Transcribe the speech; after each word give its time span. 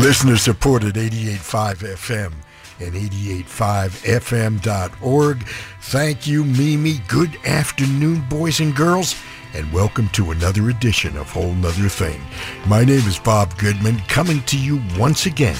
Listener 0.00 0.36
supported 0.38 0.94
88.5 0.94 1.94
FM 1.94 2.32
and 2.80 2.94
88.5fm.org. 2.94 5.46
Thank 5.82 6.26
you, 6.26 6.42
Mimi. 6.42 7.02
Good 7.06 7.36
afternoon, 7.44 8.24
boys 8.30 8.60
and 8.60 8.74
girls, 8.74 9.14
and 9.52 9.70
welcome 9.74 10.08
to 10.10 10.30
another 10.30 10.70
edition 10.70 11.18
of 11.18 11.30
Whole 11.30 11.52
Nother 11.52 11.90
Thing. 11.90 12.22
My 12.66 12.82
name 12.82 13.06
is 13.06 13.18
Bob 13.18 13.58
Goodman, 13.58 13.98
coming 14.08 14.42
to 14.44 14.58
you 14.58 14.80
once 14.98 15.26
again 15.26 15.58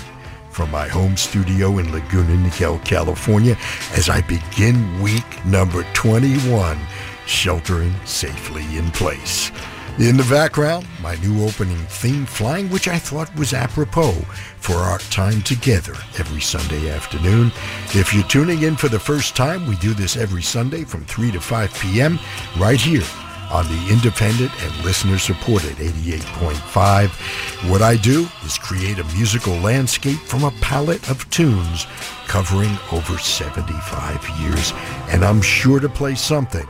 from 0.49 0.71
my 0.71 0.89
home 0.89 1.19
studio 1.19 1.77
in 1.77 1.93
Laguna 1.93 2.37
Niguel, 2.37 2.83
California, 2.83 3.59
as 3.93 4.09
I 4.09 4.23
begin 4.23 5.03
week 5.03 5.45
number 5.45 5.85
21, 5.93 6.79
sheltering 7.27 7.93
safely 8.07 8.65
in 8.79 8.91
place. 8.93 9.53
In 9.99 10.17
the 10.17 10.27
background, 10.31 10.87
my 11.03 11.17
new 11.17 11.45
opening 11.45 11.77
theme 11.77 12.25
flying, 12.25 12.71
which 12.71 12.89
I 12.89 12.99
thought 12.99 13.35
was 13.37 13.53
apropos 13.53 14.13
for 14.57 14.77
our 14.77 14.99
time 14.99 15.43
together 15.43 15.93
every 16.19 16.41
Sunday 16.41 16.89
afternoon. 16.89 17.53
If 17.93 18.15
you're 18.15 18.25
tuning 18.25 18.63
in 18.63 18.77
for 18.77 18.89
the 18.89 18.99
first 18.99 19.37
time, 19.37 19.67
we 19.67 19.77
do 19.77 19.93
this 19.93 20.17
every 20.17 20.41
Sunday 20.41 20.85
from 20.85 21.05
3 21.05 21.33
to 21.33 21.41
5 21.41 21.75
p.m. 21.81 22.19
right 22.59 22.81
here 22.81 23.05
on 23.51 23.67
the 23.67 23.89
independent 23.91 24.51
and 24.63 24.85
listener-supported 24.85 25.77
88.5. 25.77 27.71
What 27.71 27.83
I 27.83 27.97
do 27.97 28.27
is 28.45 28.57
create 28.57 28.99
a 29.01 29.15
musical 29.15 29.55
landscape 29.57 30.21
from 30.21 30.45
a 30.45 30.53
palette 30.63 31.11
of 31.11 31.29
tunes 31.31 31.87
covering 32.27 32.75
over 32.91 33.19
75 33.19 34.29
years, 34.41 34.73
and 35.11 35.25
I'm 35.25 35.43
sure 35.43 35.79
to 35.79 35.91
play 35.91 36.15
something 36.15 36.67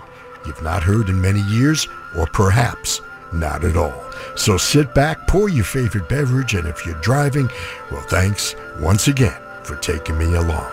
you've 0.46 0.62
not 0.62 0.82
heard 0.82 1.09
in 1.10 1.21
many 1.21 1.43
years, 1.43 1.87
or 2.16 2.27
perhaps 2.27 3.01
not 3.32 3.64
at 3.64 3.76
all. 3.76 4.04
So 4.34 4.56
sit 4.56 4.95
back, 4.95 5.26
pour 5.26 5.48
your 5.48 5.64
favorite 5.64 6.09
beverage, 6.09 6.54
and 6.54 6.66
if 6.66 6.84
you're 6.84 7.00
driving, 7.00 7.50
well, 7.90 8.02
thanks 8.02 8.54
once 8.78 9.09
again 9.09 9.40
for 9.62 9.76
taking 9.76 10.18
me 10.18 10.34
along. 10.34 10.70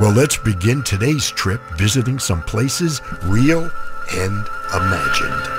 Well, 0.00 0.12
let's 0.12 0.36
begin 0.36 0.82
today's 0.82 1.30
trip 1.30 1.60
visiting 1.76 2.18
some 2.18 2.42
places 2.42 3.00
real 3.24 3.70
and 4.12 4.48
imagined. 4.74 5.55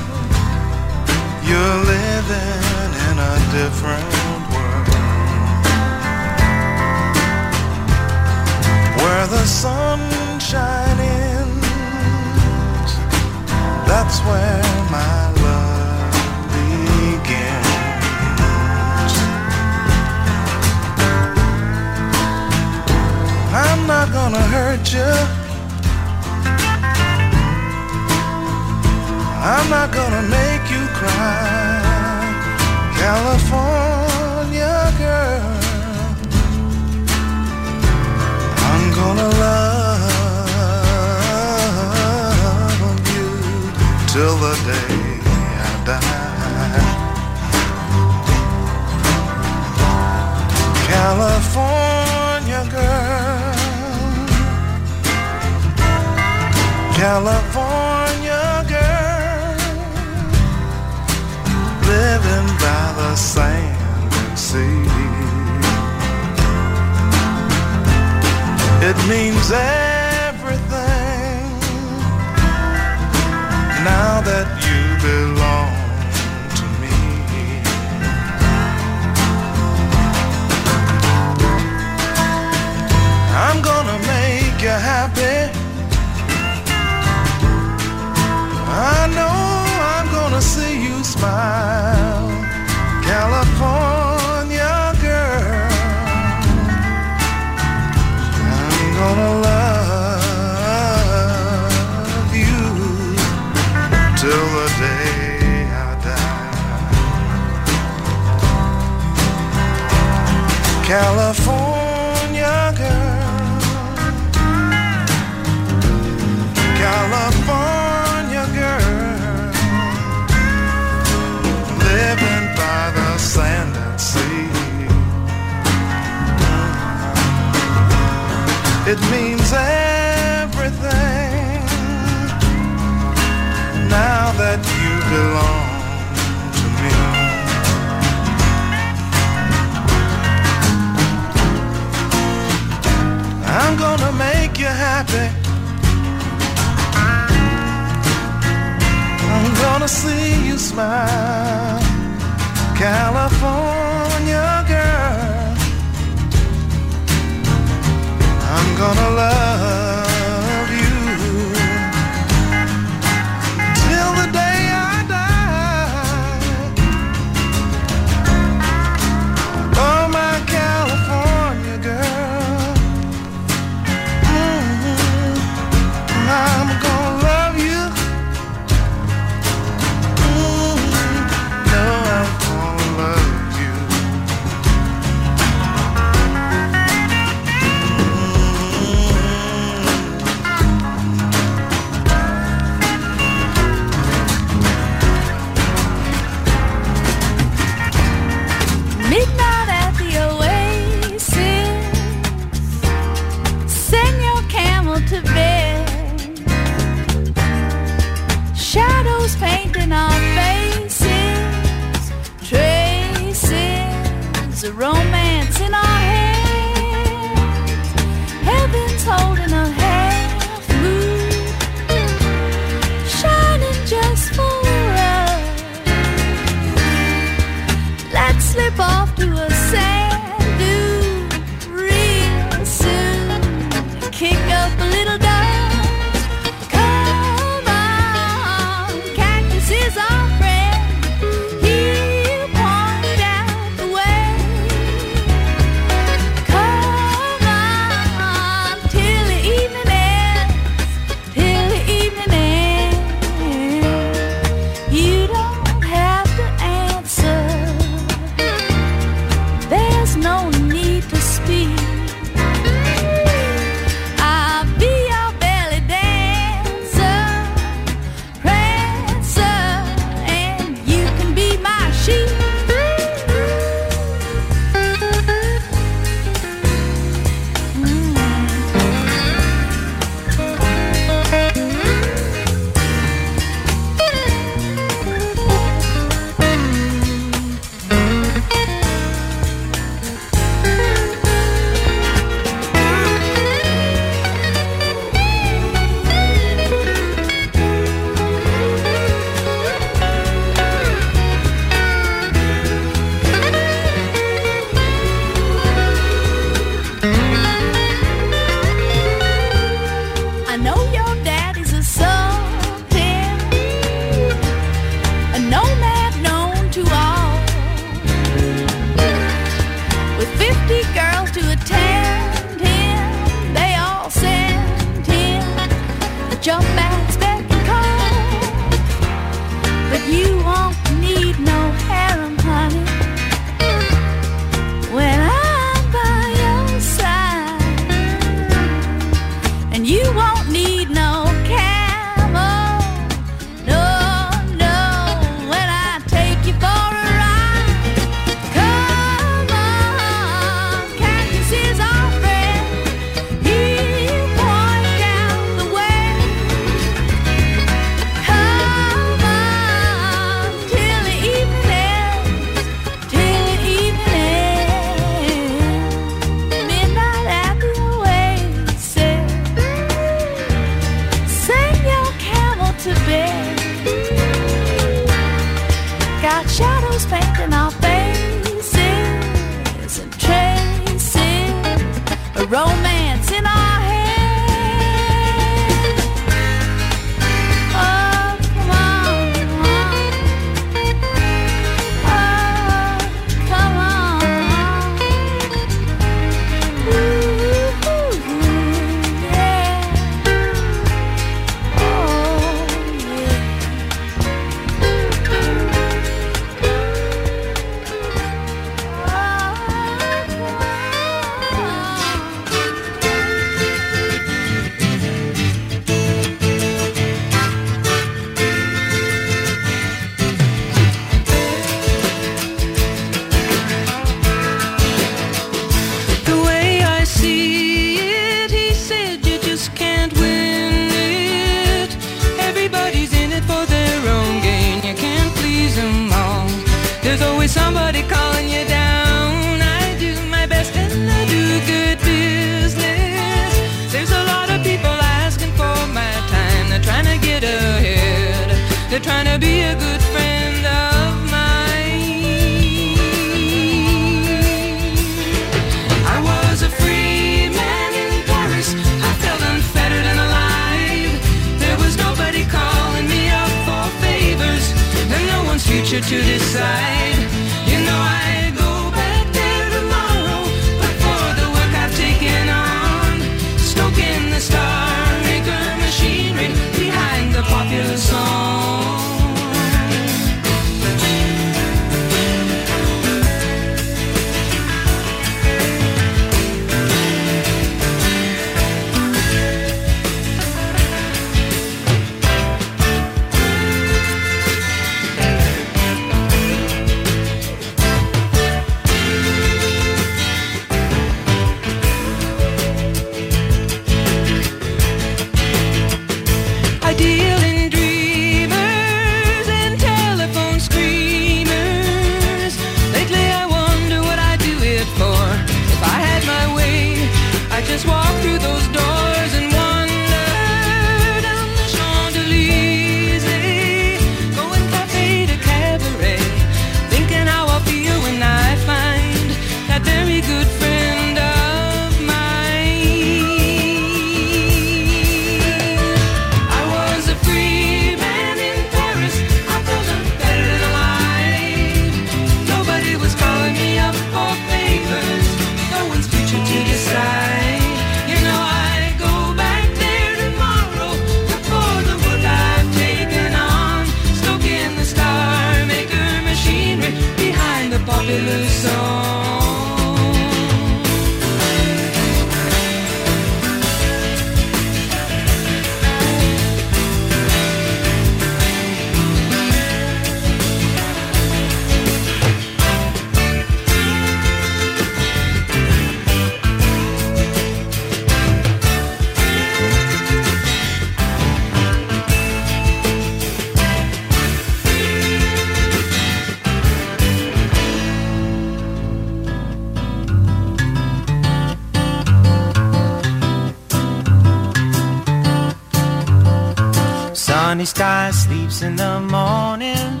In 598.62 598.76
the 598.76 599.00
morning. 599.00 600.00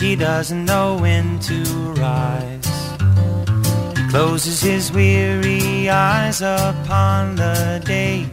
He 0.00 0.16
doesn't 0.16 0.64
know 0.64 0.98
when 0.98 1.38
to 1.40 1.62
rise. 1.94 2.68
He 3.96 4.08
closes 4.10 4.60
his 4.60 4.92
weary 4.92 5.88
eyes 5.88 6.42
upon 6.42 7.36
the 7.36 7.82
day. 7.84 8.26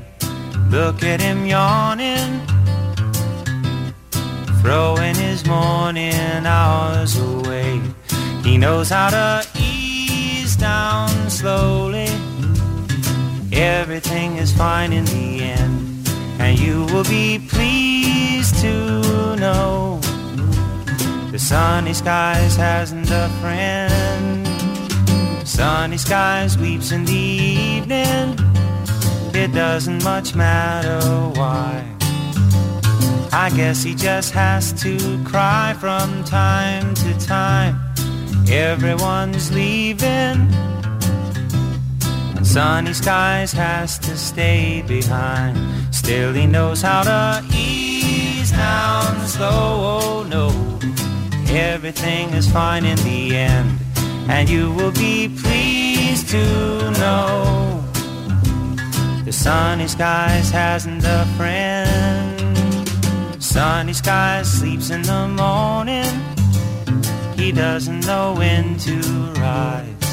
Look 0.70 1.03
at 1.03 1.22
him 1.22 1.46
yawning, 1.46 2.42
throwing 4.62 5.15
his 5.15 5.46
morning 5.46 6.46
hours 6.46 7.18
away. 7.18 7.82
He 8.44 8.58
knows 8.58 8.89
how 8.89 9.10
to 9.10 9.48
ease 9.58 10.56
down 10.56 11.10
slowly. 11.30 12.10
Everything 13.51 14.38
is 14.38 14.51
fine 14.51 14.92
in 14.92 15.06
the 15.06 15.44
end. 15.44 16.10
And 16.39 16.60
you 16.60 16.86
will 16.86 17.06
be 17.06 17.39
pleased 17.39 17.73
know 19.38 20.00
the 21.32 21.39
sunny 21.39 21.93
skies 21.93 22.55
hasn't 22.55 23.10
a 23.10 23.29
friend. 23.41 24.48
Sunny 25.48 25.98
skies 25.98 26.58
weeps 26.58 26.91
in 26.91 27.05
the 27.05 27.12
evening. 27.12 28.38
It 29.34 29.51
doesn't 29.53 30.03
much 30.03 30.36
matter 30.36 31.00
why. 31.39 31.84
I 33.32 33.50
guess 33.55 33.82
he 33.82 33.96
just 33.96 34.32
has 34.34 34.74
to 34.84 34.93
cry 35.24 35.75
from 35.79 36.24
time 36.24 36.93
to 36.96 37.17
time. 37.20 37.75
Everyone's 38.48 39.51
leaving. 39.51 40.38
And 42.36 42.46
sunny 42.46 42.93
skies 42.93 43.51
has 43.53 43.98
to 44.00 44.15
stay 44.15 44.84
behind. 44.88 45.58
Still 45.93 46.34
he 46.34 46.46
knows 46.46 46.82
how 46.82 47.01
to 47.03 47.43
ease 47.55 47.73
down 48.63 49.27
slow. 49.27 49.63
Oh 50.00 50.24
no, 50.36 50.46
everything 51.72 52.25
is 52.39 52.48
fine 52.60 52.86
in 52.86 52.98
the 53.10 53.22
end. 53.51 53.70
And 54.36 54.46
you 54.50 54.63
will 54.77 54.96
be 55.08 55.15
pleased 55.43 56.27
to 56.36 56.43
know 57.01 57.84
the 59.27 59.34
sunny 59.46 59.88
skies 59.88 60.50
hasn't 60.62 61.03
a 61.20 61.22
friend. 61.38 62.38
Sunny 63.55 63.93
skies 63.93 64.48
sleeps 64.60 64.89
in 64.96 65.01
the 65.13 65.24
morning. 65.43 66.13
he 67.39 67.51
doesn't 67.51 68.03
know 68.10 68.27
when 68.41 68.65
to 68.88 68.96
rise. 69.46 70.05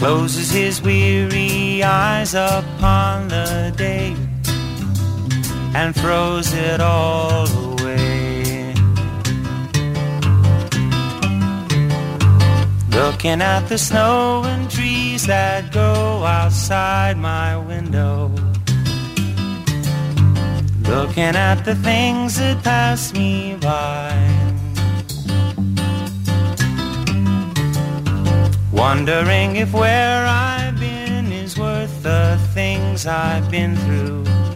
Closes 0.00 0.50
his 0.50 0.76
weary 0.82 1.82
eyes 1.84 2.32
upon 2.34 3.28
the 3.28 3.72
day 3.76 4.16
and 5.74 5.94
throws 5.94 6.52
it 6.52 6.80
all 6.80 7.48
away. 7.48 8.74
Looking 12.90 13.40
at 13.40 13.66
the 13.68 13.78
snow 13.78 14.42
and 14.44 14.70
trees 14.70 15.26
that 15.26 15.72
go 15.72 16.24
outside 16.24 17.16
my 17.16 17.56
window. 17.56 18.30
Looking 20.82 21.34
at 21.36 21.64
the 21.64 21.74
things 21.74 22.36
that 22.36 22.62
pass 22.62 23.12
me 23.14 23.56
by. 23.60 24.12
Wondering 28.72 29.56
if 29.56 29.72
where 29.72 30.26
I've 30.26 30.78
been 30.78 31.32
is 31.32 31.58
worth 31.58 32.02
the 32.02 32.38
things 32.52 33.06
I've 33.06 33.50
been 33.50 33.76
through. 33.76 34.51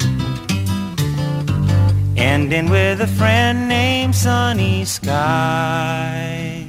Ending 2.17 2.71
with 2.71 3.03
a 3.03 3.07
friend 3.07 3.69
named 3.69 4.15
Sunny 4.15 4.85
Skies. 4.87 6.67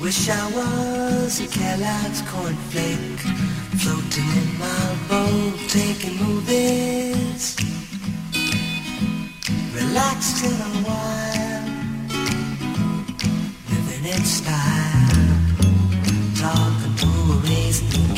Wish 0.00 0.28
I 0.30 0.50
was 0.52 1.40
a 1.40 1.46
Kellogg's 1.46 2.22
cornflake 2.22 3.20
Floating 3.80 4.28
in 4.40 4.58
my 4.58 4.96
boat, 5.08 5.58
taking 5.68 6.16
movies 6.16 7.56
Relaxed 9.72 10.42
in 10.42 10.52
a 10.52 10.72
while 10.88 11.66
Living 13.68 14.04
in 14.10 14.24
style 14.24 14.89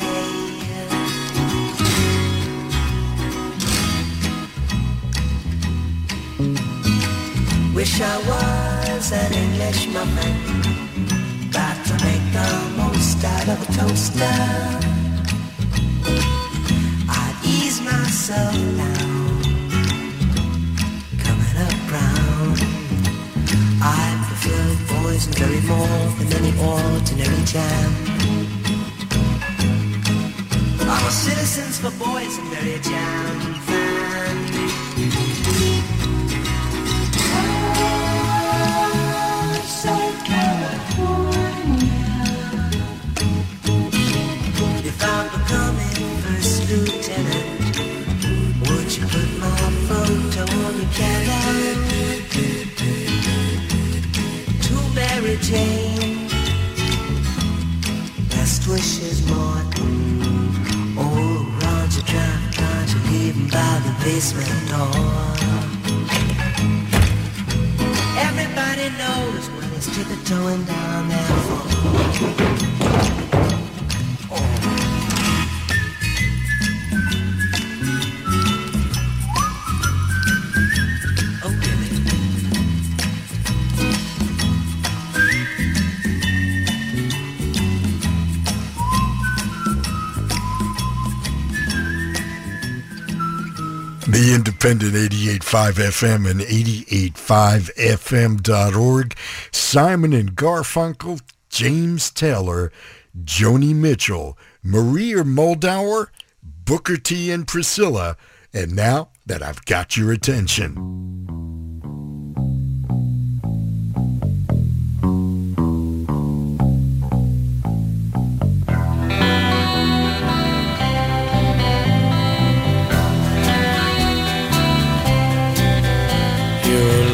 Wish 7.75 8.01
I 8.01 8.19
was 8.19 9.13
an 9.13 9.33
English 9.33 9.89
muffin 9.89 10.37
About 11.51 11.85
to 11.87 11.95
make 12.05 12.27
the 12.33 12.49
most 12.77 13.25
out 13.25 13.49
of 13.49 13.69
a 13.69 13.73
toaster 13.73 14.37
I'd 17.09 17.37
ease 17.45 17.81
myself 17.81 18.55
down 18.77 18.92
very 25.43 25.61
more 25.63 26.09
than 26.19 26.33
any 26.39 26.53
ordinary 26.61 27.43
jam. 27.53 27.91
Our 30.89 31.11
citizens 31.11 31.79
for 31.81 31.91
boysenberry 32.03 32.81
jam 32.89 33.82
Jane, 55.53 56.29
best 58.31 58.67
wishes, 58.67 59.21
Martin. 59.29 60.23
Oh, 60.97 61.45
Roger, 61.61 62.01
drive, 62.11 62.53
trying 62.53 62.89
to 62.89 62.99
leave 63.11 63.35
him 63.35 63.49
by 63.49 63.75
the 63.85 63.93
basement 64.03 64.49
door. 64.71 65.13
Everybody 68.17 68.89
knows 68.97 69.45
when 69.51 69.69
he's 69.73 69.89
tiptoeing 69.95 70.65
down 70.65 71.09
that 71.11 72.72
Independent 94.65 95.13
88.5 95.13 95.73
FM 95.73 96.31
and 96.31 96.41
88.5FM.org. 96.41 99.17
Simon 99.51 100.13
and 100.13 100.37
Garfunkel, 100.37 101.21
James 101.49 102.13
Taylor, 102.13 102.71
Joni 103.25 103.75
Mitchell, 103.75 104.39
Maria 104.63 105.25
Muldaur, 105.25 106.11
Booker 106.45 106.97
T 106.97 107.33
and 107.33 107.49
Priscilla. 107.49 108.17
And 108.55 108.77
now 108.77 109.09
that 109.27 109.43
I've 109.43 109.65
got 109.65 109.97
your 109.97 110.13
attention. 110.13 111.52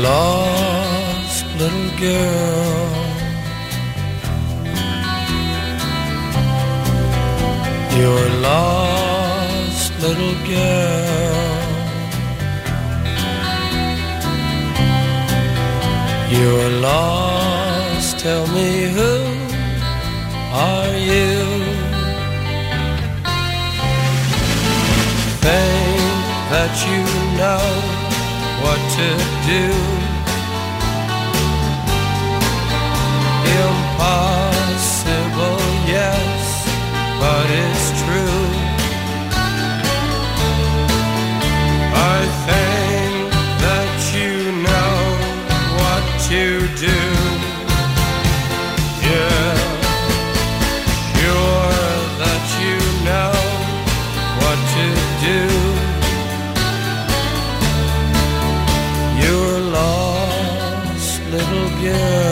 Lost, 0.08 1.44
little 1.60 1.90
girl. 2.06 2.92
You're 7.98 8.30
lost, 8.48 9.90
little 10.04 10.36
girl. 10.54 11.56
You're 16.36 16.70
lost, 16.88 18.18
tell 18.24 18.46
me 18.56 18.70
who 18.96 19.14
are 20.70 20.94
you? 21.10 21.36
Think 25.44 26.24
that 26.52 26.72
you 26.88 27.02
know 27.40 27.97
what 28.62 28.80
to 28.98 29.08
do. 29.52 29.64
Impossible, 34.18 35.60
yes, 35.87 36.42
but 37.20 37.46
it's 37.62 37.88
true. 38.02 38.46
I 41.94 42.18
think 42.46 43.28
that 43.64 43.92
you 44.16 44.35
know 44.66 44.94
what 45.80 46.04
to 46.28 46.42
do. 46.87 47.17
Little 61.92 62.27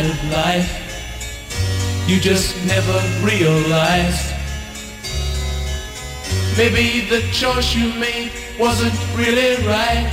side 0.00 0.10
of 0.10 0.30
life 0.30 0.80
you 2.08 2.18
just 2.18 2.56
never 2.66 2.98
realized. 3.22 4.34
Maybe 6.56 7.06
the 7.08 7.20
choice 7.32 7.74
you 7.74 7.92
made 7.94 8.32
wasn't 8.58 8.94
really 9.14 9.56
right. 9.66 10.10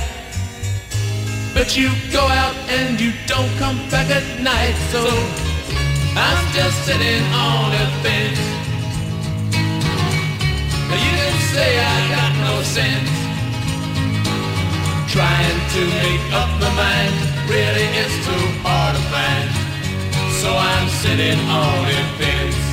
But 1.54 1.76
you 1.76 1.90
go 2.12 2.20
out 2.20 2.54
and 2.68 3.00
you 3.00 3.12
don't 3.26 3.50
come 3.58 3.78
back 3.90 4.08
at 4.10 4.40
night. 4.40 4.76
So 4.92 5.02
I'm 6.14 6.52
just 6.52 6.76
sitting 6.86 7.24
on 7.34 7.72
a 7.72 7.86
bench. 8.04 8.38
Now 10.88 10.98
you 11.06 11.12
can 11.20 11.36
say 11.52 11.70
I 11.80 11.98
got 12.14 12.32
no 12.46 12.62
sense. 12.62 13.10
Trying 15.10 15.60
to 15.74 15.80
make 16.04 16.24
up 16.32 16.50
my 16.60 16.70
mind 16.76 17.28
really 17.50 17.88
is 18.02 18.14
too 18.26 18.46
hard 18.62 18.94
to 18.94 19.02
find 19.10 19.57
so 20.38 20.54
I'm 20.54 20.88
sitting 20.88 21.36
on 21.48 21.84
a 21.84 22.16
fence. 22.16 22.67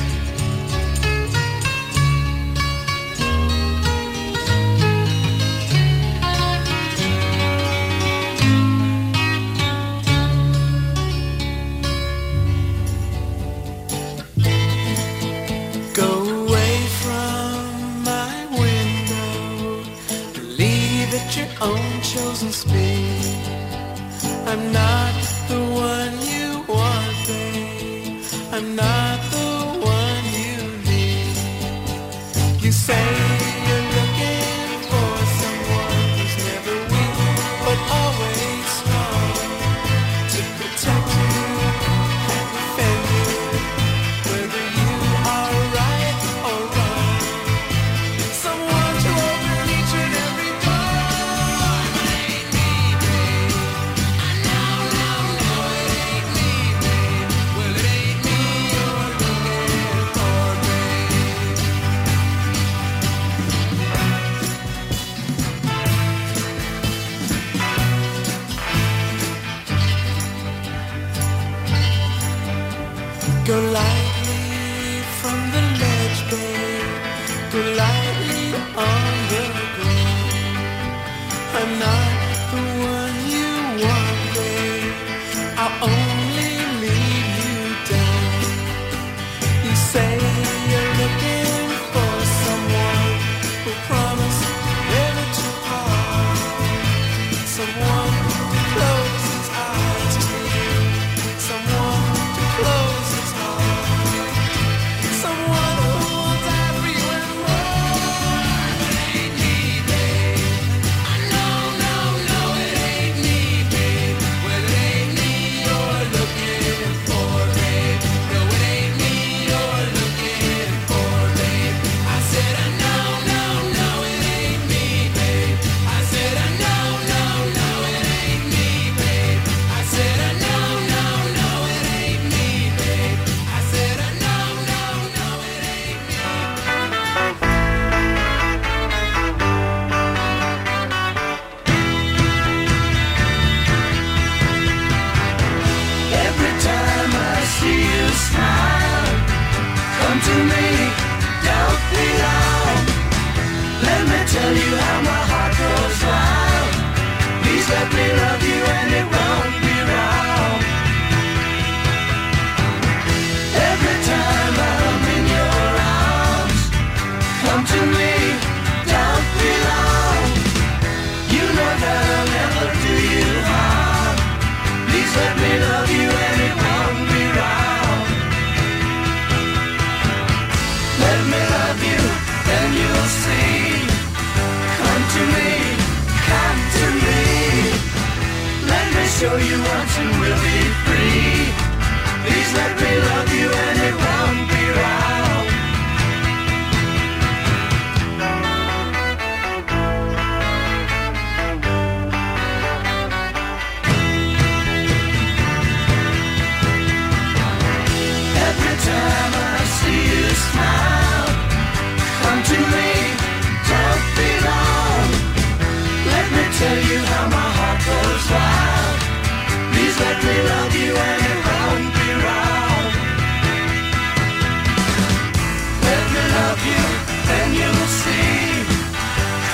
love 226.46 226.66
you, 226.72 226.84
then 227.28 227.48
you'll 227.58 227.90
see. 228.02 228.46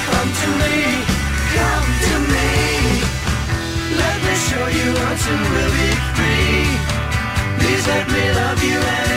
Come 0.09 0.31
to 0.43 0.49
me, 0.61 0.77
come 1.57 1.89
to 2.07 2.15
me. 2.35 2.51
Let 4.03 4.17
me 4.27 4.35
show 4.49 4.67
you 4.79 4.89
how 5.03 5.15
to 5.25 5.33
really 5.55 5.93
free. 6.17 6.65
Please 7.59 7.85
let 7.93 8.07
me 8.15 8.25
love 8.41 8.63
you 8.71 9.12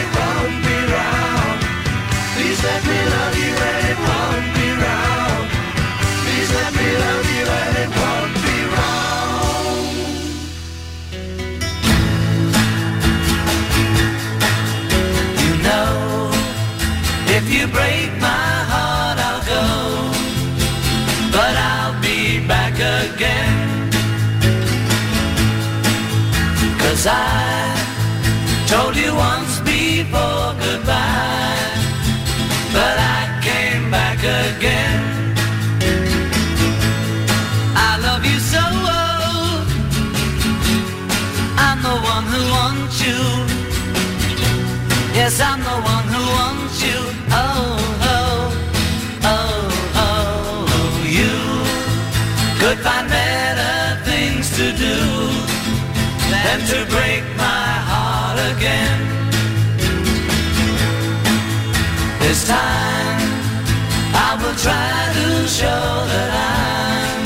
Cause 27.06 27.14
I 27.14 28.66
told 28.66 28.96
you 28.96 29.14
once 29.14 29.60
before 29.60 30.56
goodbye 30.58 31.70
But 32.74 32.98
I 32.98 33.22
came 33.46 33.92
back 33.92 34.18
again. 34.18 35.02
I 37.76 37.92
love 38.02 38.26
you 38.26 38.40
so 38.40 38.64
well 38.88 39.54
I'm 41.66 41.80
the 41.84 41.96
one 42.14 42.26
who 42.34 42.42
wants 42.58 42.98
you. 43.06 43.22
Yes, 45.14 45.40
I'm 45.40 45.62
the 45.62 45.85
to 56.68 56.86
break 56.90 57.24
my 57.38 57.68
heart 57.90 58.40
again. 58.58 59.00
This 62.20 62.48
time 62.48 63.22
I 64.28 64.30
will 64.42 64.58
try 64.66 64.98
to 65.20 65.48
show 65.48 65.86
that 66.14 66.32
I'm 66.58 67.24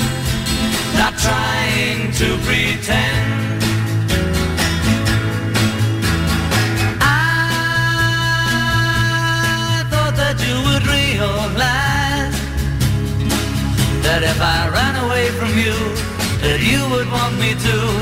not 0.99 1.13
trying 1.25 2.12
to 2.19 2.28
pretend. 2.43 3.63
I 6.99 7.04
thought 9.89 10.15
that 10.17 10.38
you 10.45 10.56
would 10.67 10.86
realize 10.99 12.36
that 14.04 14.21
if 14.23 14.39
I 14.41 14.67
ran 14.67 14.95
away 15.06 15.30
from 15.39 15.52
you, 15.58 15.78
that 16.43 16.60
you 16.60 16.82
would 16.91 17.10
want 17.10 17.39
me 17.39 17.56
to. 17.56 17.99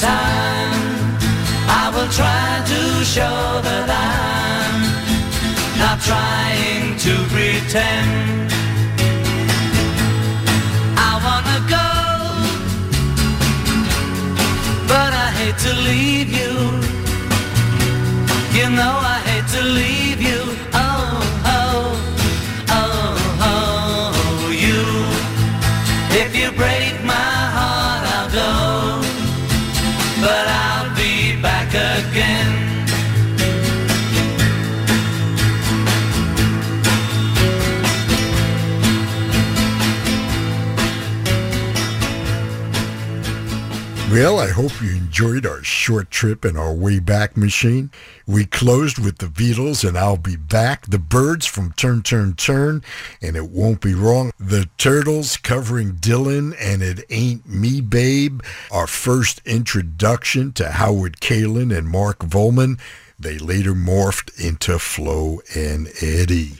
time 0.00 0.72
I 1.82 1.92
will 1.94 2.10
try 2.20 2.50
to 2.72 2.80
show 3.04 3.60
that 3.68 3.88
I'm 4.08 4.80
not 5.82 5.98
trying 6.08 6.96
to 7.04 7.12
pretend. 7.32 8.48
I 11.08 11.12
wanna 11.26 11.58
go, 11.76 11.88
but 14.90 15.10
I 15.24 15.28
hate 15.38 15.58
to 15.66 15.72
leave 15.88 16.30
you. 16.40 16.54
You 18.58 18.66
know 18.78 18.94
I 19.14 19.18
hate 19.28 19.48
to 19.56 19.62
leave. 19.62 19.99
Well, 44.10 44.40
I 44.40 44.48
hope 44.48 44.82
you 44.82 44.90
enjoyed 44.90 45.46
our 45.46 45.62
short 45.62 46.10
trip 46.10 46.44
in 46.44 46.56
our 46.56 46.74
way 46.74 46.98
back 46.98 47.36
machine. 47.36 47.92
We 48.26 48.44
closed 48.44 48.98
with 48.98 49.18
the 49.18 49.26
Beatles 49.26 49.88
and 49.88 49.96
I'll 49.96 50.16
Be 50.16 50.34
Back, 50.34 50.86
the 50.86 50.98
Byrds 50.98 51.46
from 51.46 51.72
Turn, 51.74 52.02
Turn, 52.02 52.34
Turn, 52.34 52.82
and 53.22 53.36
It 53.36 53.50
Won't 53.50 53.80
Be 53.80 53.94
Wrong, 53.94 54.32
the 54.36 54.68
Turtles 54.78 55.36
covering 55.36 55.92
Dylan 55.92 56.56
and 56.60 56.82
It 56.82 57.04
Ain't 57.08 57.48
Me, 57.48 57.80
Babe, 57.80 58.40
our 58.72 58.88
first 58.88 59.42
introduction 59.44 60.50
to 60.54 60.72
Howard 60.72 61.20
Kaylan 61.20 61.72
and 61.72 61.88
Mark 61.88 62.18
Volman. 62.18 62.80
They 63.16 63.38
later 63.38 63.74
morphed 63.74 64.44
into 64.44 64.80
Flo 64.80 65.38
and 65.54 65.86
Eddie. 66.02 66.54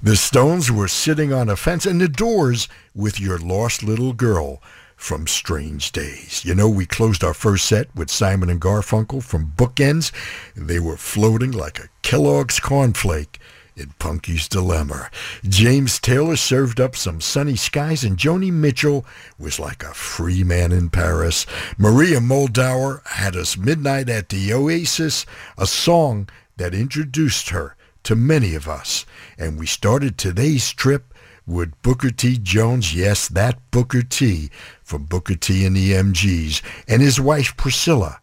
The 0.00 0.14
Stones 0.14 0.70
were 0.70 0.86
sitting 0.86 1.32
on 1.32 1.48
a 1.48 1.56
fence 1.56 1.84
and 1.84 2.00
the 2.00 2.06
Doors 2.06 2.68
with 2.94 3.18
Your 3.18 3.38
Lost 3.38 3.82
Little 3.82 4.12
Girl 4.12 4.62
from 5.02 5.26
Strange 5.26 5.90
Days. 5.90 6.44
You 6.44 6.54
know, 6.54 6.68
we 6.68 6.86
closed 6.86 7.24
our 7.24 7.34
first 7.34 7.66
set 7.66 7.92
with 7.92 8.08
Simon 8.08 8.48
and 8.48 8.60
Garfunkel 8.60 9.20
from 9.20 9.52
Bookends. 9.56 10.12
They 10.54 10.78
were 10.78 10.96
floating 10.96 11.50
like 11.50 11.80
a 11.80 11.88
Kellogg's 12.02 12.60
cornflake 12.60 13.38
in 13.76 13.92
Punky's 13.98 14.46
Dilemma. 14.46 15.10
James 15.42 15.98
Taylor 15.98 16.36
served 16.36 16.80
up 16.80 16.94
some 16.94 17.20
sunny 17.20 17.56
skies, 17.56 18.04
and 18.04 18.16
Joni 18.16 18.52
Mitchell 18.52 19.04
was 19.40 19.58
like 19.58 19.82
a 19.82 19.92
free 19.92 20.44
man 20.44 20.70
in 20.70 20.88
Paris. 20.88 21.46
Maria 21.76 22.20
Muldaur 22.20 23.04
had 23.08 23.34
us 23.34 23.56
Midnight 23.56 24.08
at 24.08 24.28
the 24.28 24.52
Oasis, 24.52 25.26
a 25.58 25.66
song 25.66 26.28
that 26.58 26.74
introduced 26.74 27.48
her 27.48 27.74
to 28.04 28.14
many 28.14 28.54
of 28.54 28.68
us. 28.68 29.04
And 29.36 29.58
we 29.58 29.66
started 29.66 30.16
today's 30.16 30.72
trip 30.72 31.11
with 31.46 31.80
Booker 31.82 32.10
T. 32.10 32.38
Jones, 32.38 32.94
yes, 32.94 33.28
that 33.28 33.58
Booker 33.70 34.02
T. 34.02 34.50
from 34.82 35.04
Booker 35.04 35.34
T. 35.34 35.64
and 35.64 35.76
the 35.76 35.92
MGs, 35.92 36.62
and 36.88 37.02
his 37.02 37.20
wife 37.20 37.56
Priscilla 37.56 38.20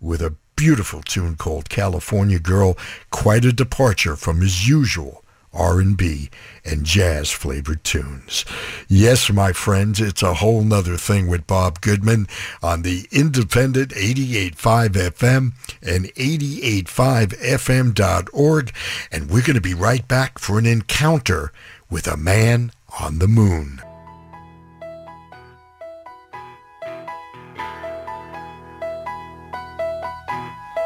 with 0.00 0.22
a 0.22 0.34
beautiful 0.56 1.02
tune 1.02 1.36
called 1.36 1.68
California 1.68 2.38
Girl, 2.38 2.76
quite 3.10 3.44
a 3.44 3.52
departure 3.52 4.16
from 4.16 4.40
his 4.40 4.68
usual 4.68 5.22
R&B 5.54 6.30
and 6.64 6.84
jazz 6.84 7.30
flavored 7.30 7.84
tunes. 7.84 8.46
Yes, 8.88 9.30
my 9.30 9.52
friends, 9.52 10.00
it's 10.00 10.22
a 10.22 10.32
whole 10.34 10.62
nother 10.62 10.96
thing 10.96 11.28
with 11.28 11.46
Bob 11.46 11.82
Goodman 11.82 12.26
on 12.62 12.82
the 12.82 13.06
independent 13.10 13.90
88.5 13.90 14.88
FM 14.88 15.52
and 15.82 16.06
88.5fm.org. 16.14 18.72
And 19.10 19.30
we're 19.30 19.42
going 19.42 19.56
to 19.56 19.60
be 19.60 19.74
right 19.74 20.06
back 20.08 20.38
for 20.38 20.58
an 20.58 20.66
encounter 20.66 21.52
with 21.92 22.06
a 22.06 22.16
man 22.16 22.72
on 23.00 23.18
the 23.18 23.28
moon. 23.28 23.78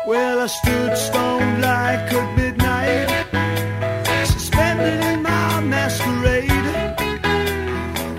Well, 0.08 0.40
I 0.40 0.48
stood 0.48 0.96
stoned 0.98 1.60
like 1.62 2.10
a 2.10 2.22
midnight, 2.36 3.08
suspended 4.26 5.00
in 5.12 5.22
my 5.22 5.60
masquerade. 5.60 6.66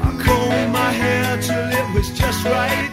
I 0.07 0.09
combed 0.25 0.71
my 0.71 0.91
hair 1.01 1.41
till 1.41 1.67
it 1.79 1.87
was 1.93 2.07
just 2.17 2.45
right, 2.45 2.91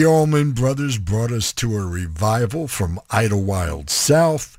The 0.00 0.06
Allman 0.06 0.52
Brothers 0.52 0.96
brought 0.96 1.30
us 1.30 1.52
to 1.52 1.76
a 1.76 1.84
revival 1.84 2.68
from 2.68 3.00
Idlewild 3.10 3.90
South. 3.90 4.56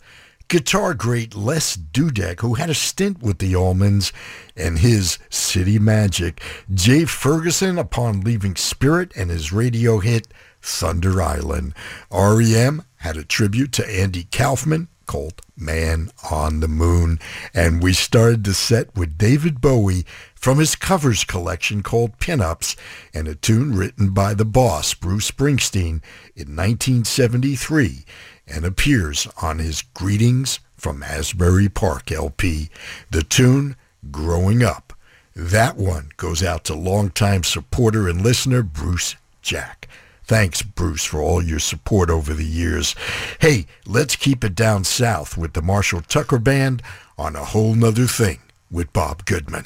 Guitar 0.47 0.93
great 0.93 1.33
Les 1.33 1.75
Dudek, 1.75 2.41
who 2.41 2.53
had 2.53 2.69
a 2.69 2.75
stint 2.75 3.23
with 3.23 3.39
the 3.39 3.53
Allmans, 3.53 4.11
and 4.55 4.77
his 4.77 5.17
City 5.31 5.79
Magic. 5.79 6.43
Jay 6.71 7.05
Ferguson 7.05 7.79
upon 7.79 8.21
leaving 8.21 8.55
Spirit 8.55 9.11
and 9.15 9.31
his 9.31 9.51
radio 9.51 9.97
hit 9.97 10.27
Thunder 10.61 11.19
Island. 11.19 11.73
REM 12.11 12.83
had 12.97 13.17
a 13.17 13.25
tribute 13.25 13.71
to 13.71 13.89
Andy 13.89 14.27
Kaufman 14.31 14.89
called 15.11 15.41
Man 15.57 16.09
on 16.31 16.61
the 16.61 16.69
Moon. 16.69 17.19
And 17.53 17.83
we 17.83 17.91
started 17.91 18.45
the 18.45 18.53
set 18.53 18.95
with 18.95 19.17
David 19.17 19.59
Bowie 19.59 20.05
from 20.35 20.57
his 20.57 20.73
covers 20.77 21.25
collection 21.25 21.83
called 21.83 22.17
Pinups 22.17 22.77
and 23.13 23.27
a 23.27 23.35
tune 23.35 23.75
written 23.75 24.11
by 24.11 24.33
the 24.33 24.45
boss, 24.45 24.93
Bruce 24.93 25.29
Springsteen, 25.29 26.01
in 26.33 26.55
1973 26.55 28.05
and 28.47 28.63
appears 28.63 29.27
on 29.41 29.59
his 29.59 29.81
Greetings 29.81 30.61
from 30.77 31.03
Asbury 31.03 31.67
Park 31.67 32.09
LP. 32.09 32.69
The 33.09 33.23
tune, 33.23 33.75
Growing 34.11 34.63
Up. 34.63 34.93
That 35.35 35.75
one 35.75 36.11
goes 36.15 36.41
out 36.41 36.63
to 36.65 36.73
longtime 36.73 37.43
supporter 37.43 38.07
and 38.07 38.21
listener 38.21 38.63
Bruce 38.63 39.17
Jack. 39.41 39.89
Thanks, 40.31 40.61
Bruce, 40.61 41.03
for 41.03 41.19
all 41.19 41.43
your 41.43 41.59
support 41.59 42.09
over 42.09 42.33
the 42.33 42.45
years. 42.45 42.95
Hey, 43.41 43.65
let's 43.85 44.15
keep 44.15 44.45
it 44.45 44.55
down 44.55 44.85
south 44.85 45.37
with 45.37 45.51
the 45.51 45.61
Marshall 45.61 45.99
Tucker 45.99 46.39
Band 46.39 46.81
on 47.17 47.35
a 47.35 47.43
whole 47.43 47.75
nother 47.75 48.07
thing 48.07 48.39
with 48.71 48.93
Bob 48.93 49.25
Goodman. 49.25 49.63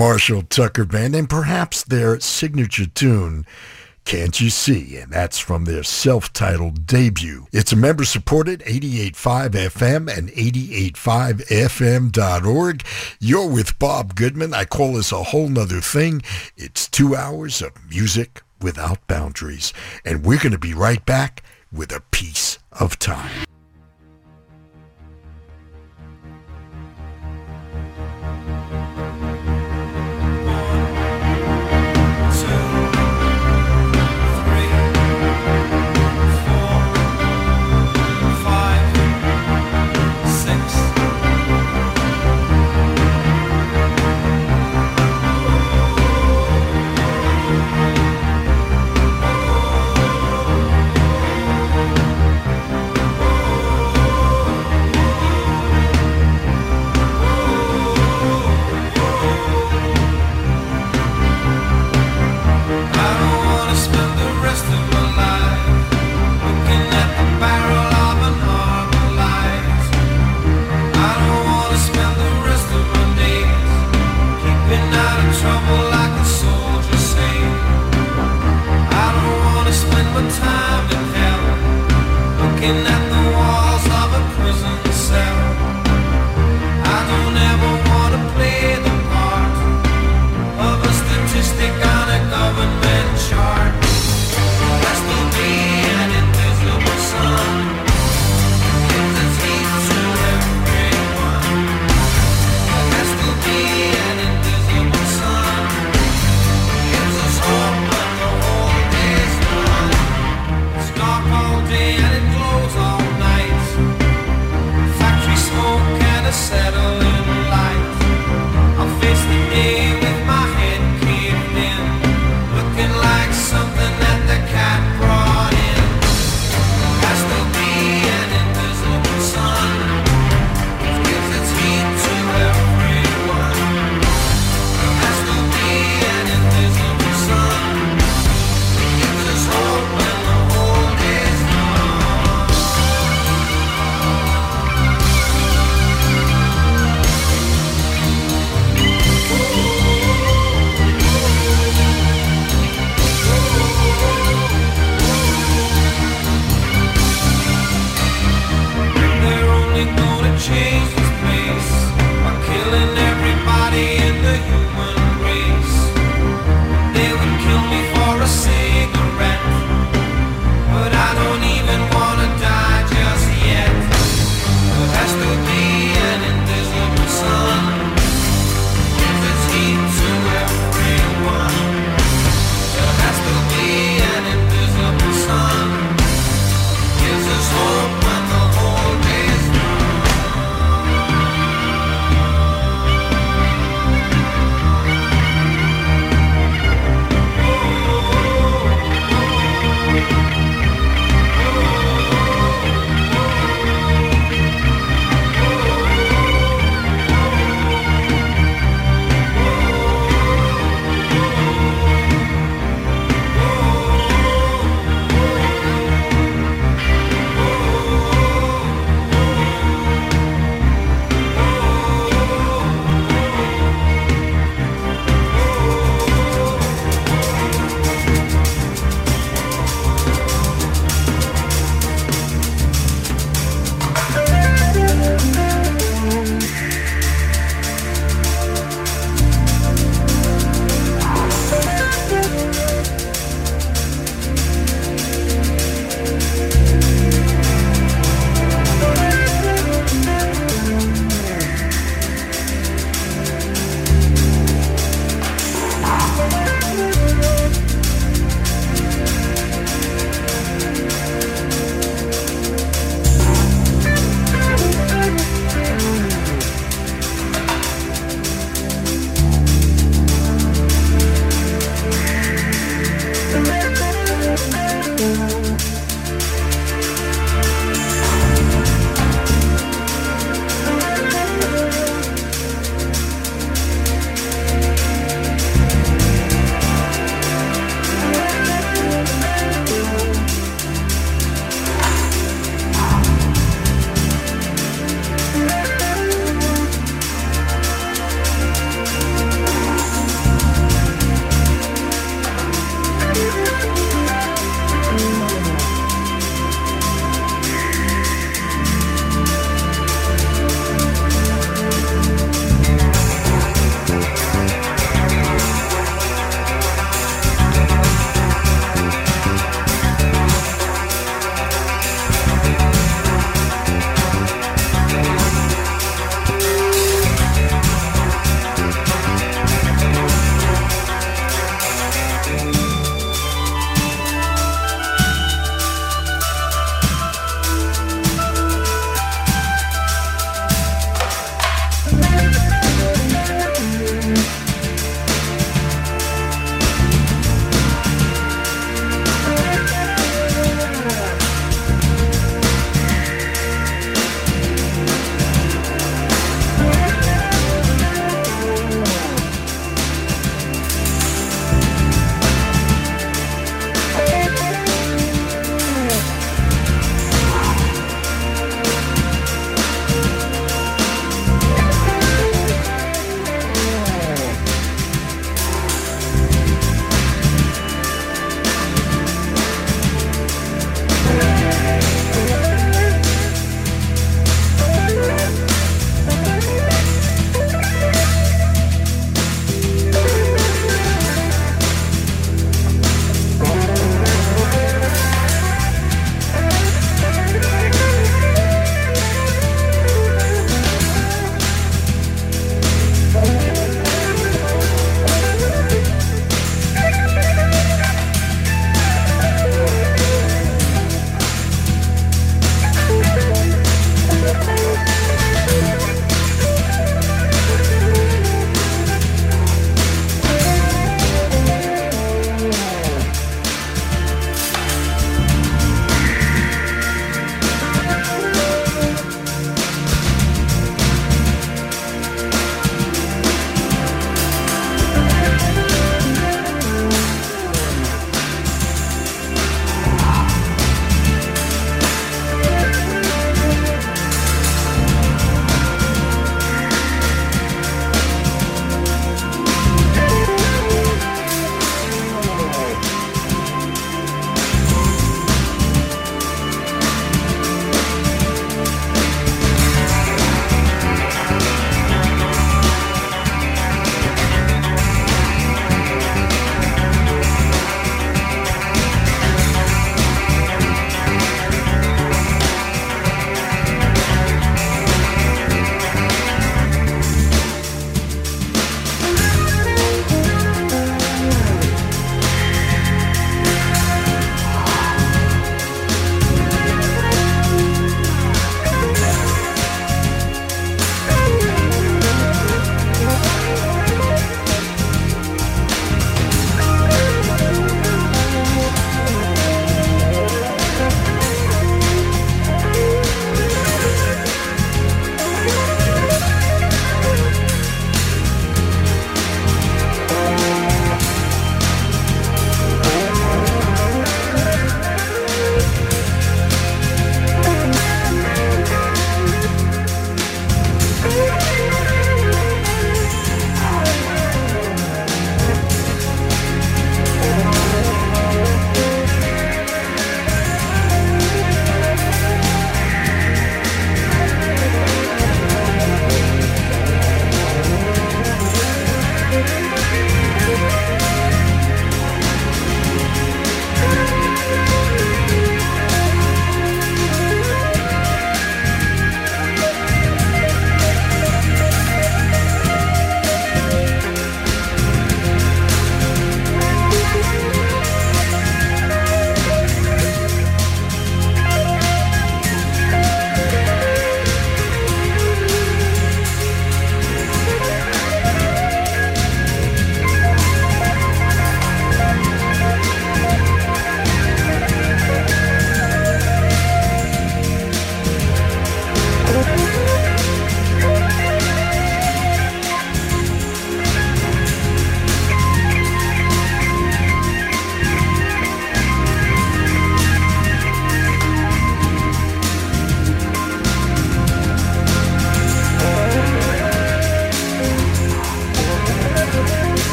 Marshall 0.00 0.40
Tucker 0.40 0.86
Band, 0.86 1.14
and 1.14 1.28
perhaps 1.28 1.84
their 1.84 2.18
signature 2.20 2.86
tune, 2.86 3.44
Can't 4.06 4.40
You 4.40 4.48
See? 4.48 4.96
And 4.96 5.12
that's 5.12 5.38
from 5.38 5.66
their 5.66 5.82
self-titled 5.82 6.86
debut. 6.86 7.48
It's 7.52 7.72
a 7.72 7.76
member-supported 7.76 8.60
88.5 8.60 9.50
FM 9.50 10.16
and 10.16 10.30
88.5fm.org. 10.30 12.82
You're 13.20 13.46
with 13.46 13.78
Bob 13.78 14.14
Goodman. 14.14 14.54
I 14.54 14.64
call 14.64 14.94
this 14.94 15.12
a 15.12 15.22
whole 15.22 15.50
nother 15.50 15.82
thing. 15.82 16.22
It's 16.56 16.88
two 16.88 17.14
hours 17.14 17.60
of 17.60 17.72
music 17.90 18.40
without 18.58 19.06
boundaries. 19.06 19.74
And 20.06 20.24
we're 20.24 20.38
going 20.38 20.52
to 20.52 20.58
be 20.58 20.72
right 20.72 21.04
back 21.04 21.42
with 21.70 21.92
a 21.92 22.00
piece 22.10 22.58
of 22.72 22.98
time. 22.98 23.44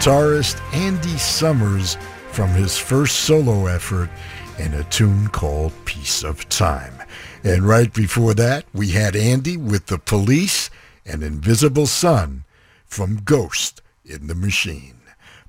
Guitarist 0.00 0.58
Andy 0.72 1.18
Summers 1.18 1.98
from 2.30 2.48
his 2.48 2.78
first 2.78 3.16
solo 3.16 3.66
effort 3.66 4.08
in 4.58 4.72
a 4.72 4.84
tune 4.84 5.28
called 5.28 5.74
Piece 5.84 6.24
of 6.24 6.48
Time. 6.48 7.02
And 7.44 7.68
right 7.68 7.92
before 7.92 8.32
that, 8.32 8.64
we 8.72 8.92
had 8.92 9.14
Andy 9.14 9.58
with 9.58 9.86
the 9.86 9.98
Police 9.98 10.70
and 11.04 11.22
Invisible 11.22 11.86
Sun 11.86 12.44
from 12.86 13.20
Ghost 13.26 13.82
in 14.02 14.26
the 14.26 14.34
Machine. 14.34 14.96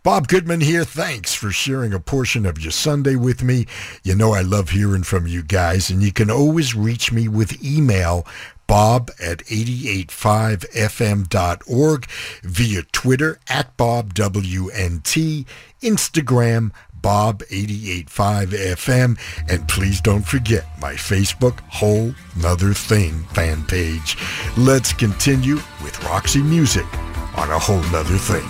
Bob 0.03 0.27
Goodman 0.27 0.59
here. 0.59 0.83
Thanks 0.83 1.33
for 1.33 1.51
sharing 1.51 1.93
a 1.93 1.99
portion 1.99 2.45
of 2.45 2.59
your 2.59 2.71
Sunday 2.71 3.15
with 3.15 3.43
me. 3.43 3.67
You 4.03 4.15
know 4.15 4.33
I 4.33 4.41
love 4.41 4.71
hearing 4.71 5.03
from 5.03 5.27
you 5.27 5.43
guys, 5.43 5.89
and 5.89 6.03
you 6.03 6.11
can 6.11 6.29
always 6.29 6.75
reach 6.75 7.13
me 7.13 7.29
with 7.29 7.63
email 7.63 8.25
bob 8.71 9.11
at 9.19 9.39
885fm.org, 9.39 12.07
via 12.41 12.83
Twitter 12.93 13.37
at 13.49 13.75
BobWNT, 13.75 15.45
Instagram 15.81 16.71
Bob885FM, 17.01 19.17
and 19.49 19.67
please 19.67 19.99
don't 19.99 20.25
forget 20.25 20.65
my 20.79 20.93
Facebook 20.93 21.59
Whole 21.67 22.15
'Nuther 22.37 22.73
Thing 22.73 23.25
fan 23.33 23.65
page. 23.65 24.15
Let's 24.55 24.93
continue 24.93 25.59
with 25.83 26.01
Roxy 26.05 26.41
Music 26.41 26.85
on 27.35 27.51
a 27.51 27.59
Whole 27.59 27.83
'Nuther 27.91 28.17
Thing. 28.17 28.47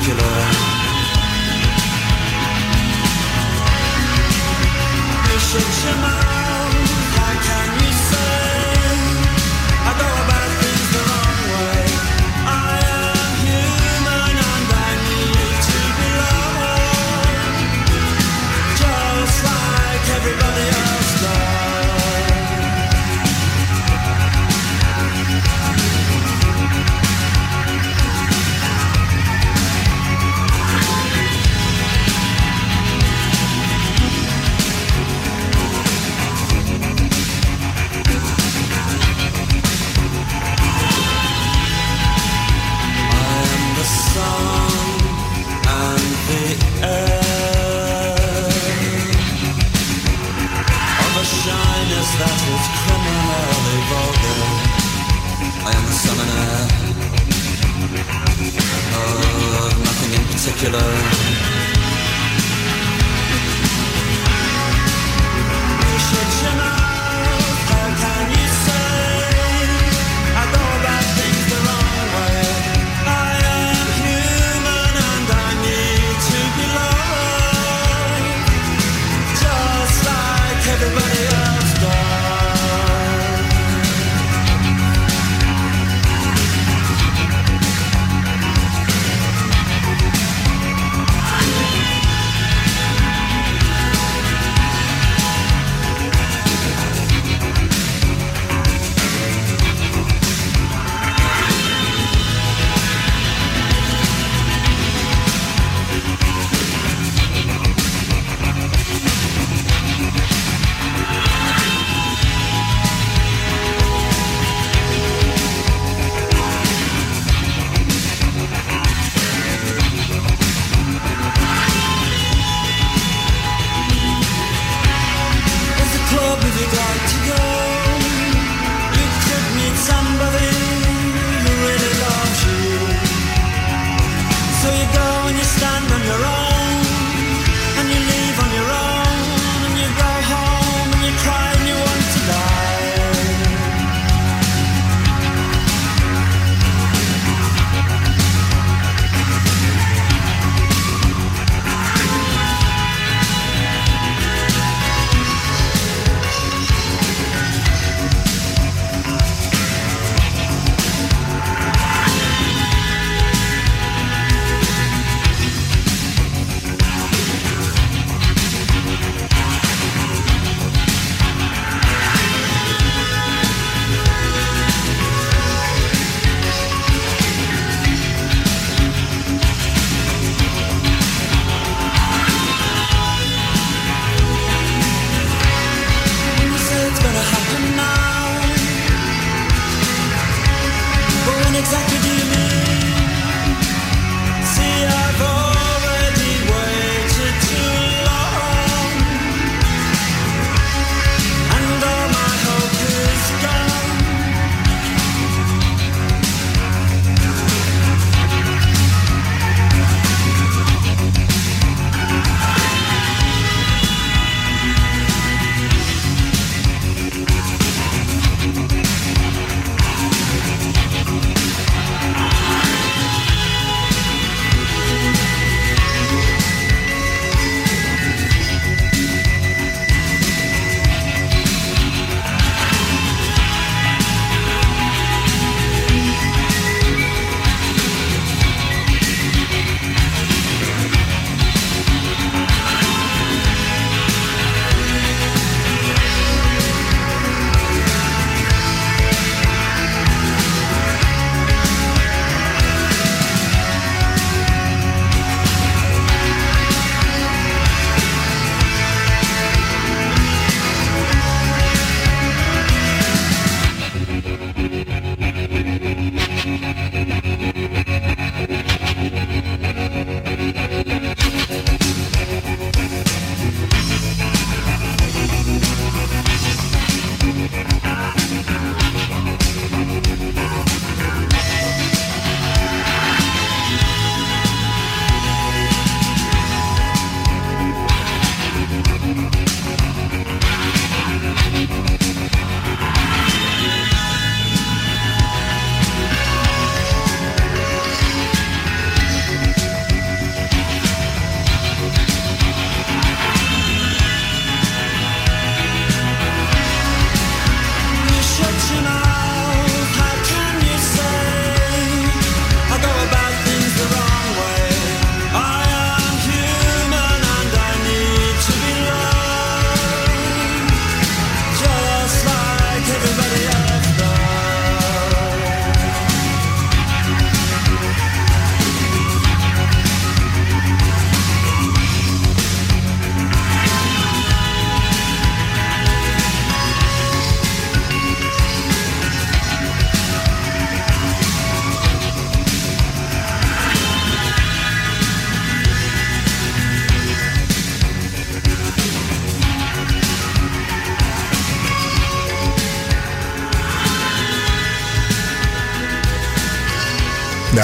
Particular. 0.00 0.70
Should 5.50 5.84
your 5.84 5.96
mouth. 5.96 6.90
How 7.16 7.32
can 7.42 7.89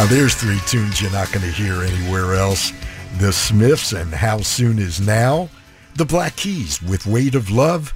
Now, 0.07 0.13
there's 0.13 0.37
three 0.37 0.61
tunes 0.69 1.03
you're 1.03 1.11
not 1.11 1.33
going 1.33 1.45
to 1.45 1.51
hear 1.51 1.83
anywhere 1.83 2.37
else 2.37 2.73
The 3.19 3.33
Smiths 3.33 3.93
and 3.93 4.15
How 4.15 4.39
Soon 4.39 4.79
Is 4.79 5.01
Now, 5.01 5.49
The 5.97 6.05
Black 6.05 6.37
Keys 6.37 6.81
with 6.81 7.07
Weight 7.07 7.35
of 7.35 7.51
Love, 7.51 7.93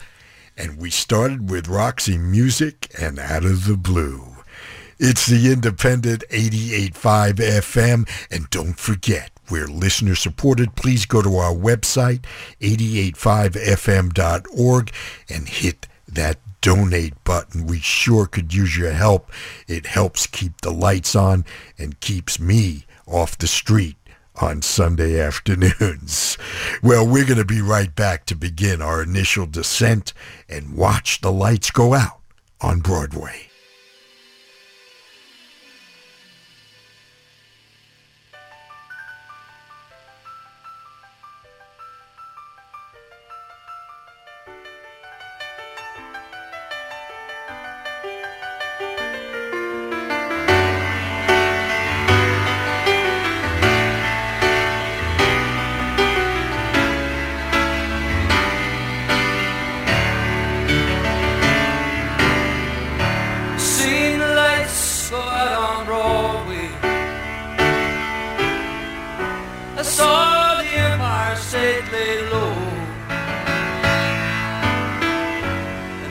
and 0.56 0.76
we 0.76 0.90
started 0.90 1.48
with 1.48 1.68
Roxy 1.68 2.18
Music 2.18 2.90
and 3.00 3.20
Out 3.20 3.44
of 3.44 3.66
the 3.66 3.76
Blue. 3.76 4.38
It's 4.98 5.26
the 5.26 5.52
independent 5.52 6.24
88.5 6.30 7.34
FM, 7.34 8.08
and 8.28 8.50
don't 8.50 8.76
forget, 8.76 9.30
we're 9.48 9.68
listener 9.68 10.16
supported. 10.16 10.74
Please 10.74 11.06
go 11.06 11.22
to 11.22 11.36
our 11.36 11.54
website, 11.54 12.24
885fm.org, 12.60 14.90
and 15.28 15.48
hit 15.48 15.86
that 16.08 16.40
donate 16.60 17.22
button. 17.24 17.66
We 17.66 17.78
sure 17.78 18.26
could 18.26 18.54
use 18.54 18.76
your 18.76 18.92
help. 18.92 19.30
It 19.66 19.86
helps 19.86 20.26
keep 20.26 20.60
the 20.60 20.72
lights 20.72 21.14
on 21.14 21.44
and 21.78 22.00
keeps 22.00 22.38
me 22.38 22.84
off 23.06 23.38
the 23.38 23.46
street 23.46 23.96
on 24.40 24.62
Sunday 24.62 25.20
afternoons. 25.20 26.38
Well, 26.82 27.06
we're 27.06 27.26
going 27.26 27.36
to 27.38 27.44
be 27.44 27.60
right 27.60 27.94
back 27.94 28.24
to 28.26 28.34
begin 28.34 28.80
our 28.80 29.02
initial 29.02 29.44
descent 29.44 30.14
and 30.48 30.74
watch 30.74 31.20
the 31.20 31.30
lights 31.30 31.70
go 31.70 31.92
out 31.92 32.20
on 32.62 32.80
Broadway. 32.80 33.49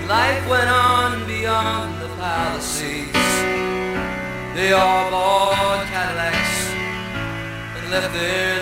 Life 0.09 0.49
went 0.49 0.67
on 0.67 1.27
beyond 1.27 2.01
the 2.01 2.07
Palisades. 2.17 3.13
They 4.55 4.73
all 4.73 5.11
bought 5.11 5.85
Cadillacs 5.85 6.73
and 7.77 7.91
left 7.91 8.11
there 8.15 8.58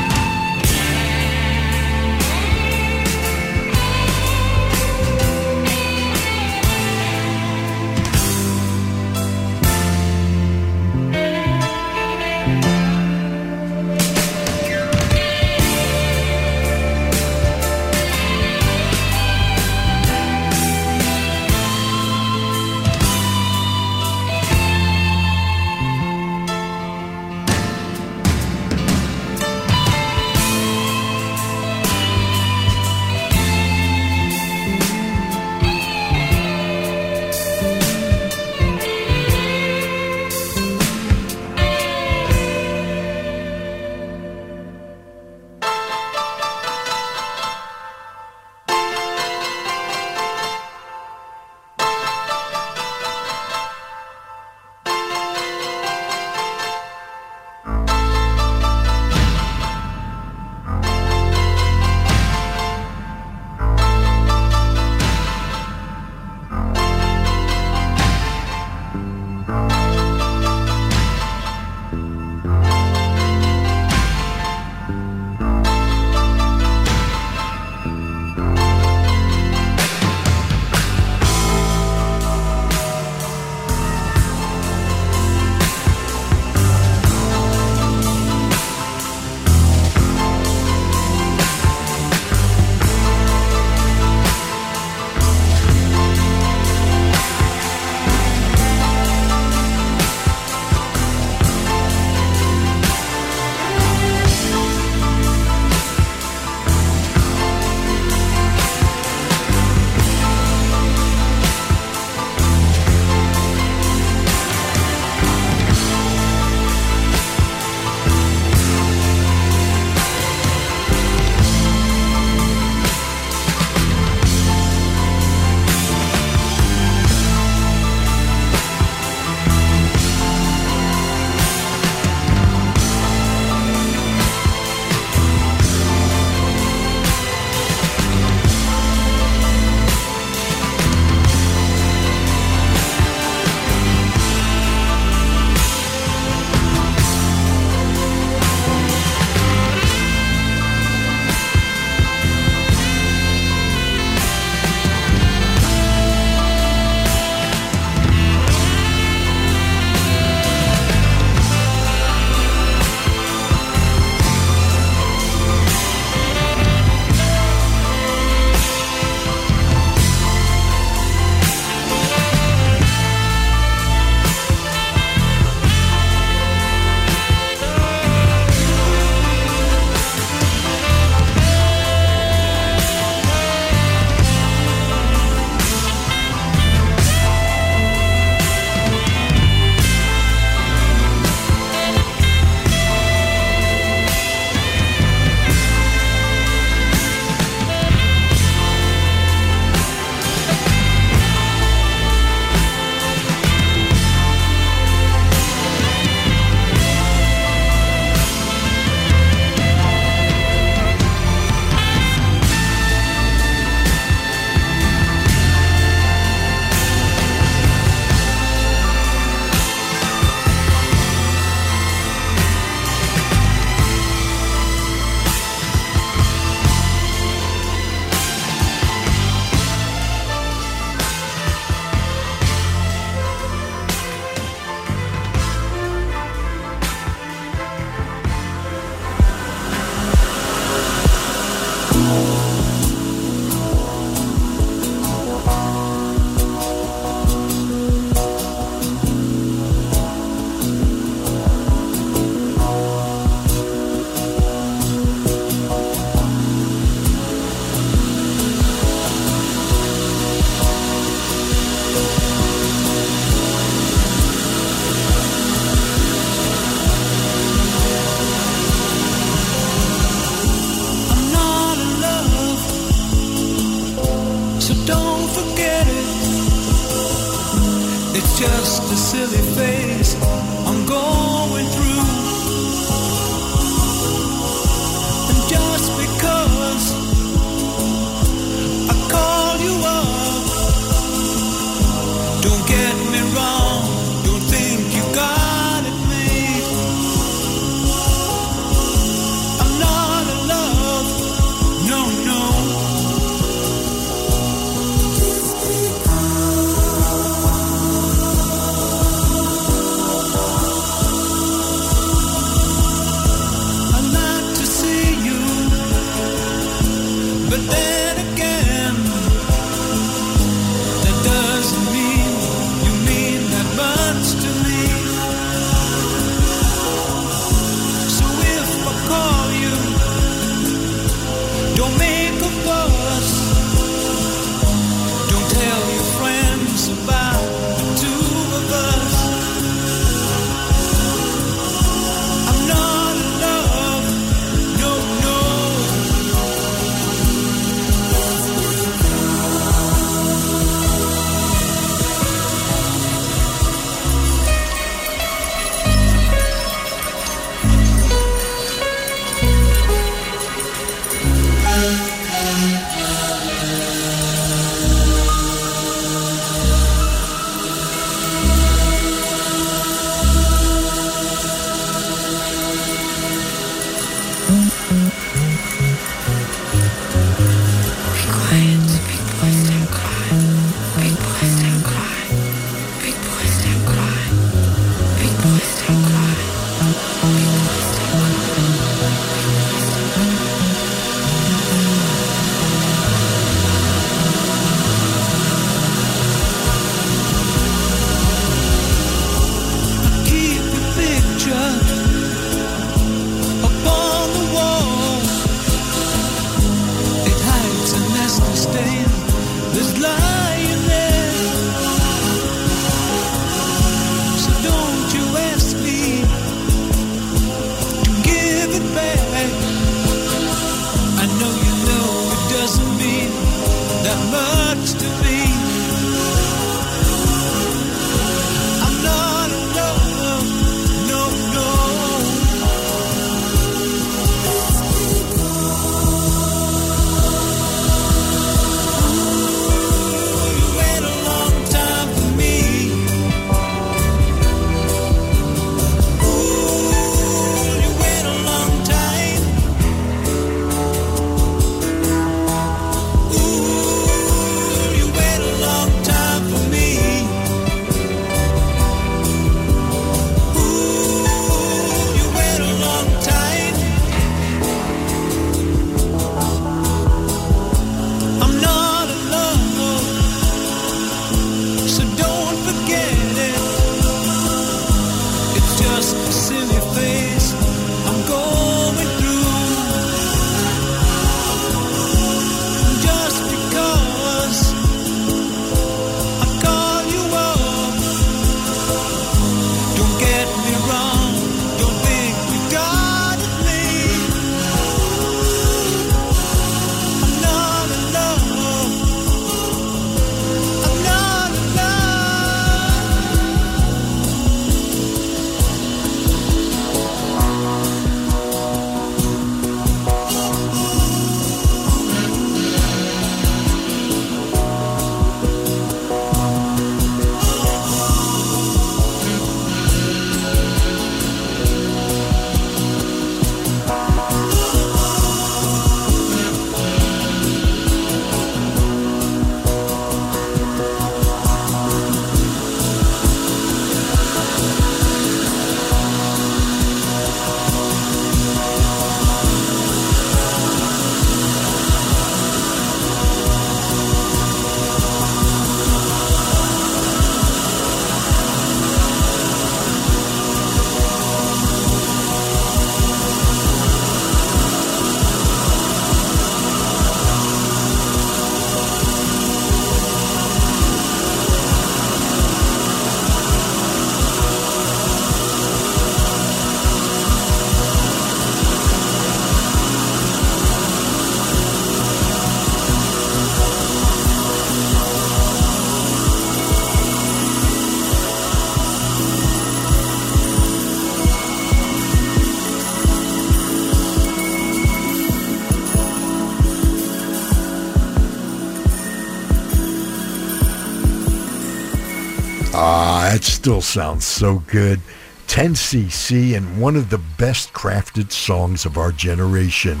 still 593.62 593.80
sounds 593.80 594.24
so 594.24 594.58
good. 594.66 594.98
10cc 595.46 596.56
and 596.56 596.80
one 596.80 596.96
of 596.96 597.10
the 597.10 597.20
best 597.38 597.72
crafted 597.72 598.32
songs 598.32 598.84
of 598.84 598.98
our 598.98 599.12
generation. 599.12 600.00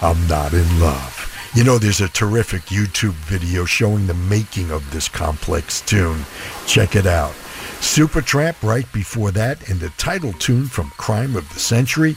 I'm 0.00 0.26
not 0.28 0.54
in 0.54 0.80
love. 0.80 1.30
You 1.54 1.62
know, 1.62 1.76
there's 1.76 2.00
a 2.00 2.08
terrific 2.08 2.62
YouTube 2.62 3.12
video 3.28 3.66
showing 3.66 4.06
the 4.06 4.14
making 4.14 4.70
of 4.70 4.90
this 4.92 5.10
complex 5.10 5.82
tune. 5.82 6.24
Check 6.66 6.96
it 6.96 7.04
out. 7.04 7.32
Supertramp 7.80 8.62
right 8.62 8.90
before 8.94 9.30
that, 9.32 9.68
and 9.68 9.78
the 9.78 9.90
title 9.98 10.32
tune 10.32 10.64
from 10.64 10.88
Crime 10.96 11.36
of 11.36 11.46
the 11.52 11.60
Century. 11.60 12.16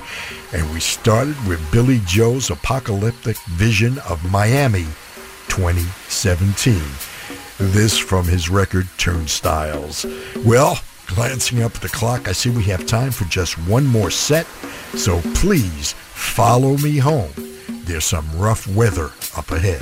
And 0.54 0.72
we 0.72 0.80
started 0.80 1.36
with 1.46 1.60
Billy 1.74 2.00
Joel's 2.06 2.52
apocalyptic 2.52 3.38
vision 3.50 4.00
of 4.08 4.32
Miami 4.32 4.86
2017. 5.50 7.09
This 7.60 7.98
from 7.98 8.26
his 8.26 8.50
record 8.50 8.88
Turnstiles. 8.98 10.06
Well, 10.46 10.80
glancing 11.08 11.62
up 11.62 11.76
at 11.76 11.82
the 11.82 11.90
clock, 11.90 12.30
I 12.30 12.32
see 12.32 12.50
we 12.50 12.64
have 12.64 12.86
time 12.88 13.12
for 13.12 13.26
just 13.26 13.58
one 13.68 13.86
more 13.86 14.10
set, 14.10 14.46
so 14.96 15.20
please 15.36 15.92
follow 15.92 16.78
me 16.78 17.00
home. 17.00 17.32
There's 17.84 18.06
some 18.06 18.26
rough 18.38 18.66
weather 18.74 19.12
up 19.36 19.52
ahead. 19.52 19.82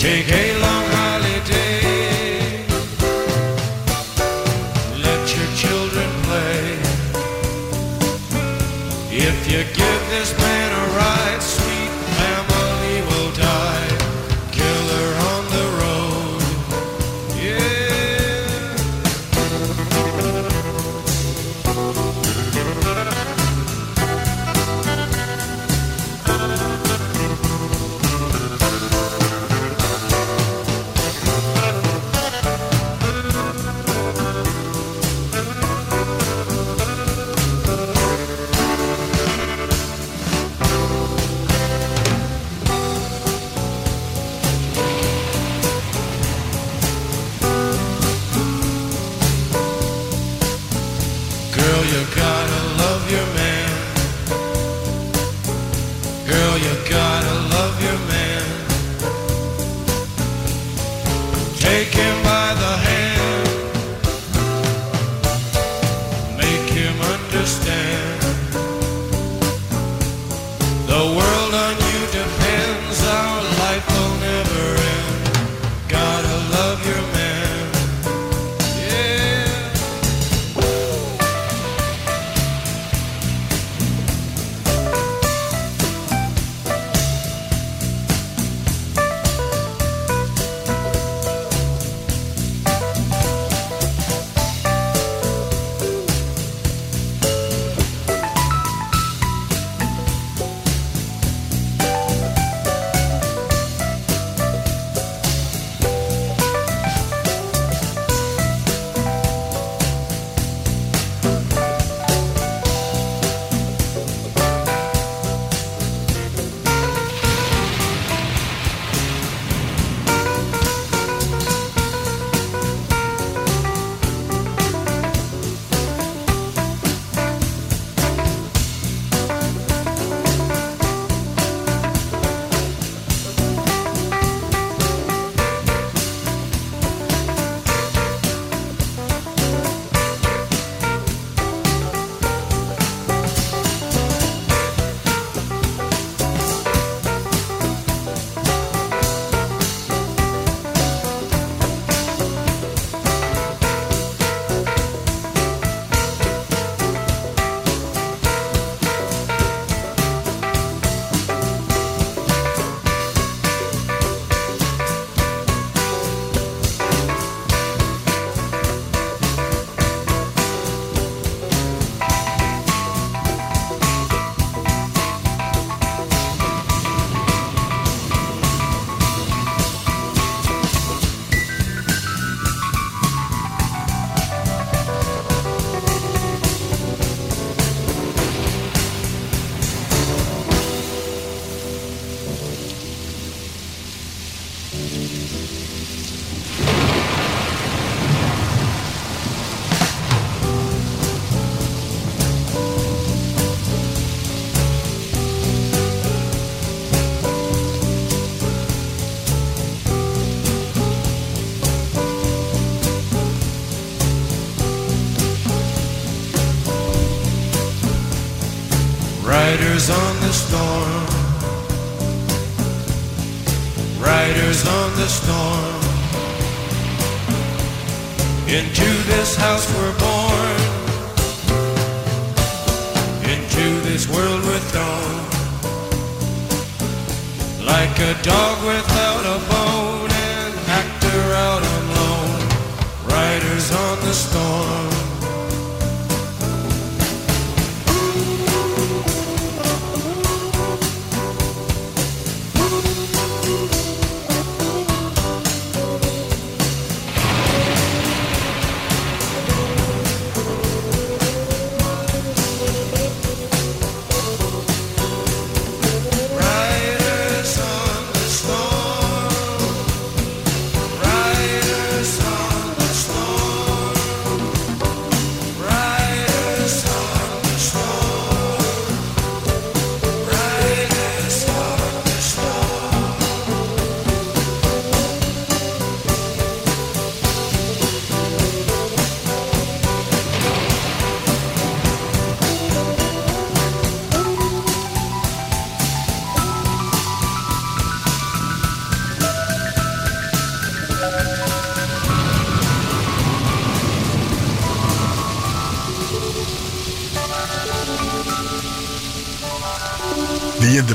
Take 0.00 0.32
a 0.32 0.58
long 0.62 0.86
holiday. 0.96 2.64
Let 5.04 5.22
your 5.36 5.48
children 5.62 6.08
play. 6.24 6.78
If 9.12 9.36
you 9.52 9.62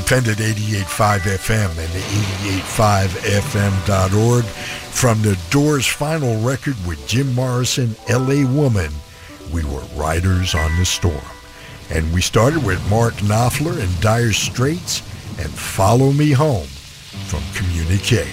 independent 0.06 0.38
88.5 0.38 1.18
FM 1.18 1.68
and 1.70 1.92
the 1.92 1.98
88.5FM.org 2.62 4.44
from 4.44 5.20
the 5.20 5.36
Doors' 5.50 5.86
final 5.86 6.40
record 6.42 6.76
with 6.86 7.04
Jim 7.08 7.34
Morrison, 7.34 7.96
L.A. 8.06 8.44
Woman, 8.44 8.92
we 9.52 9.64
were 9.64 9.82
Riders 9.96 10.54
on 10.54 10.76
the 10.78 10.84
Storm. 10.84 11.18
And 11.90 12.14
we 12.14 12.20
started 12.20 12.64
with 12.64 12.88
Mark 12.88 13.14
Knopfler 13.14 13.82
and 13.82 14.00
Dire 14.00 14.32
Straits 14.32 15.00
and 15.40 15.50
Follow 15.50 16.12
Me 16.12 16.30
Home 16.30 16.68
from 17.26 17.42
Communique. 17.54 18.30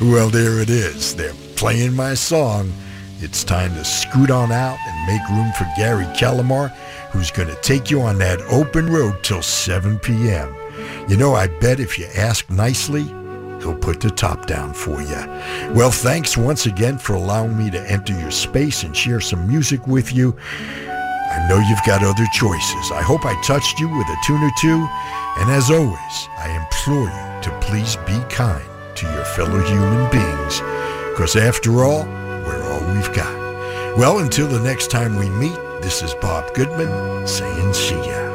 Well, 0.00 0.30
there 0.30 0.58
it 0.58 0.70
is. 0.70 1.14
They're 1.14 1.32
playing 1.54 1.94
my 1.94 2.14
song. 2.14 2.72
It's 3.20 3.44
time 3.44 3.72
to 3.74 3.84
scoot 3.84 4.32
on 4.32 4.50
out 4.50 4.78
and 4.84 5.06
make 5.06 5.28
room 5.28 5.52
for 5.52 5.68
Gary 5.76 6.06
Kellamar, 6.16 6.70
who's 7.12 7.30
going 7.30 7.48
to 7.48 7.60
take 7.62 7.88
you 7.88 8.02
on 8.02 8.18
that 8.18 8.40
open 8.50 8.90
road 8.90 9.22
till 9.22 9.42
7 9.42 10.00
p.m. 10.00 10.55
You 11.08 11.16
know, 11.16 11.34
I 11.34 11.46
bet 11.46 11.78
if 11.78 11.98
you 11.98 12.06
ask 12.16 12.50
nicely, 12.50 13.04
he'll 13.60 13.78
put 13.78 14.00
the 14.00 14.10
top 14.10 14.46
down 14.46 14.74
for 14.74 15.00
you. 15.00 15.16
Well, 15.72 15.92
thanks 15.92 16.36
once 16.36 16.66
again 16.66 16.98
for 16.98 17.14
allowing 17.14 17.56
me 17.56 17.70
to 17.70 17.90
enter 17.90 18.12
your 18.18 18.32
space 18.32 18.82
and 18.82 18.96
share 18.96 19.20
some 19.20 19.46
music 19.46 19.86
with 19.86 20.12
you. 20.12 20.36
I 20.88 21.46
know 21.48 21.58
you've 21.58 21.84
got 21.86 22.02
other 22.02 22.26
choices. 22.32 22.90
I 22.90 23.02
hope 23.02 23.24
I 23.24 23.40
touched 23.42 23.78
you 23.78 23.88
with 23.88 24.08
a 24.08 24.16
tune 24.26 24.42
or 24.42 24.50
two. 24.60 24.88
And 25.38 25.50
as 25.50 25.70
always, 25.70 26.28
I 26.38 26.50
implore 26.56 27.08
you 27.08 27.42
to 27.42 27.58
please 27.60 27.96
be 28.06 28.18
kind 28.28 28.64
to 28.96 29.06
your 29.12 29.24
fellow 29.26 29.60
human 29.60 30.10
beings. 30.10 30.60
Because 31.10 31.36
after 31.36 31.84
all, 31.84 32.04
we're 32.04 32.62
all 32.64 32.94
we've 32.94 33.12
got. 33.12 33.32
Well, 33.96 34.18
until 34.18 34.48
the 34.48 34.60
next 34.60 34.90
time 34.90 35.16
we 35.16 35.28
meet, 35.28 35.56
this 35.82 36.02
is 36.02 36.14
Bob 36.14 36.52
Goodman 36.54 37.26
saying 37.28 37.74
see 37.74 37.94
ya. 37.94 38.25